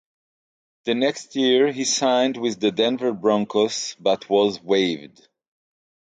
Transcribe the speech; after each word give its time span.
The 0.85 0.95
next 0.95 1.35
year 1.35 1.71
he 1.71 1.83
signed 1.85 2.35
with 2.35 2.59
the 2.59 2.71
Denver 2.71 3.13
Broncos 3.13 3.95
but 3.99 4.27
was 4.31 4.59
waived. 4.59 5.27